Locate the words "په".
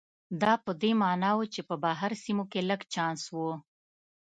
0.65-0.71, 1.69-1.75